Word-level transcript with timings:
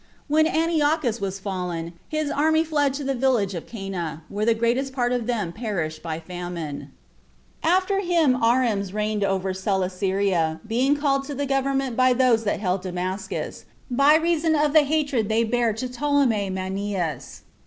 When 0.27 0.47
Antiochus 0.47 1.21
was 1.21 1.37
fallen, 1.39 1.93
his 2.09 2.31
army 2.31 2.63
fled 2.63 2.95
to 2.95 3.03
the 3.03 3.13
village 3.13 3.55
Cana, 3.67 4.23
where 4.29 4.47
the 4.47 4.55
greatest 4.55 4.93
part 4.93 5.11
of 5.11 5.27
them 5.27 5.51
perished 5.53 6.01
by 6.01 6.19
famine. 6.19 6.89
2. 7.61 7.69
After 7.69 7.99
him 7.99 8.31
42 8.31 8.39
Arems 8.43 8.93
reigned 8.95 9.23
over 9.23 9.53
Celesyria, 9.53 10.59
being 10.67 10.95
called 10.97 11.25
to 11.25 11.35
the 11.35 11.45
government 11.45 11.95
by 11.95 12.13
those 12.13 12.45
that 12.45 12.59
held 12.59 12.81
Damascus, 12.81 13.65
by 13.91 14.15
reason 14.15 14.55
of 14.55 14.73
the 14.73 14.81
hatred 14.85 15.29
they 15.29 15.43
bare 15.43 15.71
to 15.73 15.87
Ptolemy 15.87 16.49
Menneus. 16.49 17.41